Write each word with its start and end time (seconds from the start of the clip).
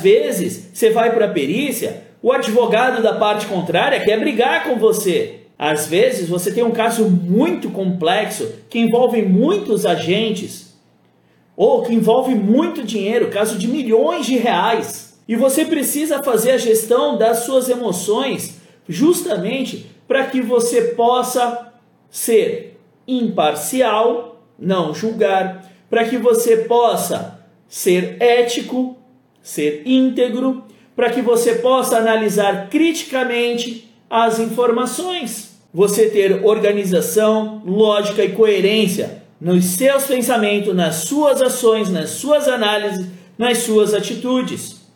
Vezes, 0.00 0.70
você 0.72 0.90
vai 0.90 1.12
para 1.12 1.26
a 1.26 1.30
perícia, 1.30 2.04
o 2.22 2.32
advogado 2.32 3.02
da 3.02 3.14
parte 3.14 3.46
contrária 3.46 4.00
quer 4.00 4.18
brigar 4.18 4.64
com 4.64 4.76
você. 4.76 5.40
Às 5.58 5.86
vezes, 5.88 6.28
você 6.28 6.52
tem 6.52 6.62
um 6.62 6.70
caso 6.70 7.08
muito 7.08 7.70
complexo 7.70 8.48
que 8.70 8.78
envolve 8.78 9.20
muitos 9.22 9.84
agentes 9.84 10.68
ou 11.56 11.82
que 11.82 11.92
envolve 11.92 12.34
muito 12.34 12.84
dinheiro, 12.84 13.28
caso 13.28 13.58
de 13.58 13.66
milhões 13.66 14.24
de 14.24 14.36
reais. 14.36 15.18
E 15.26 15.34
você 15.34 15.64
precisa 15.64 16.22
fazer 16.22 16.52
a 16.52 16.58
gestão 16.58 17.18
das 17.18 17.38
suas 17.38 17.68
emoções 17.68 18.60
justamente 18.88 19.90
para 20.06 20.24
que 20.26 20.40
você 20.40 20.82
possa 20.82 21.72
ser 22.08 22.80
imparcial, 23.06 24.42
não 24.58 24.94
julgar, 24.94 25.70
para 25.90 26.04
que 26.04 26.16
você 26.16 26.58
possa 26.58 27.40
ser 27.68 28.16
ético, 28.20 28.96
ser 29.42 29.82
íntegro, 29.86 30.64
para 30.94 31.10
que 31.10 31.22
você 31.22 31.56
possa 31.56 31.96
analisar 31.98 32.68
criticamente 32.68 33.88
as 34.10 34.38
informações. 34.38 35.56
Você 35.72 36.08
ter 36.08 36.44
organização, 36.44 37.62
lógica 37.64 38.24
e 38.24 38.32
coerência 38.32 39.22
nos 39.40 39.64
seus 39.64 40.04
pensamentos, 40.04 40.74
nas 40.74 40.96
suas 40.96 41.40
ações, 41.40 41.90
nas 41.90 42.10
suas 42.10 42.48
análises, 42.48 43.06
nas 43.36 43.58
suas 43.58 43.94
atitudes. 43.94 44.87